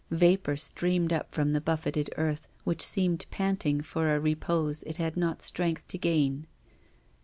Vapour 0.09 0.55
streamed 0.57 1.13
up 1.13 1.31
from 1.31 1.51
the 1.51 1.61
buffeted 1.61 2.09
earth, 2.17 2.47
which 2.63 2.81
seemed 2.81 3.27
panting 3.29 3.81
for 3.81 4.09
a 4.15 4.19
repose 4.19 4.81
it 4.81 4.97
had 4.97 5.15
no 5.15 5.35
strength 5.37 5.87
to 5.89 5.97
gain. 5.99 6.47